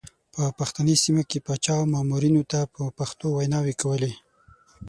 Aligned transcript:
په 0.33 0.43
پښتني 0.57 0.95
سیمو 1.03 1.23
کې 1.29 1.43
پاچا 1.45 1.73
او 1.79 1.85
مامورینو 1.93 2.43
ته 2.51 2.59
په 2.73 2.81
پښتو 2.97 3.27
ویناوې 3.33 3.73
کولې. 3.81 4.13